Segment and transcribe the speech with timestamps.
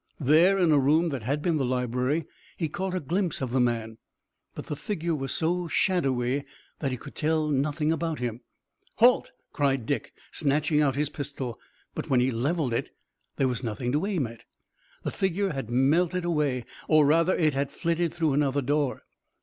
[0.19, 2.25] There, in a room that had been the library,
[2.57, 3.99] he caught a glimpse of the man.
[4.55, 6.43] But the figure was so shadowy
[6.79, 8.41] that he could tell nothing about him.
[8.95, 11.59] "Halt!" cried Dick, snatching out his pistol.
[11.93, 12.89] But when he leveled it
[13.35, 14.43] there was nothing to aim at.
[15.03, 19.03] The figure had melted away, or rather it had flitted through another door.